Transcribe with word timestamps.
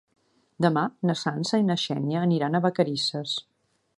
Demà 0.65 0.85
na 1.09 1.15
Sança 1.23 1.59
i 1.63 1.67
na 1.67 1.77
Xènia 1.83 2.25
aniran 2.29 2.57
a 2.61 2.65
Vacarisses. 2.67 3.37